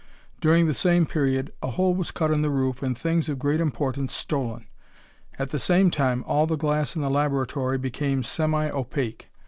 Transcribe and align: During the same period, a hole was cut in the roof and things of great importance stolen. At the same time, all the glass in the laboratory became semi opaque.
During 0.41 0.65
the 0.65 0.73
same 0.73 1.05
period, 1.05 1.53
a 1.61 1.67
hole 1.69 1.93
was 1.93 2.09
cut 2.09 2.31
in 2.31 2.41
the 2.41 2.49
roof 2.49 2.81
and 2.81 2.97
things 2.97 3.29
of 3.29 3.37
great 3.37 3.61
importance 3.61 4.13
stolen. 4.13 4.67
At 5.37 5.51
the 5.51 5.59
same 5.59 5.91
time, 5.91 6.23
all 6.25 6.47
the 6.47 6.55
glass 6.57 6.95
in 6.95 7.03
the 7.03 7.07
laboratory 7.11 7.77
became 7.77 8.23
semi 8.23 8.67
opaque. 8.71 9.27